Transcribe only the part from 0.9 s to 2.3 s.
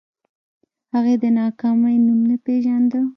هغې د ناکامۍ نوم